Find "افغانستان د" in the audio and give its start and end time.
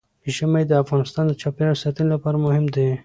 0.83-1.33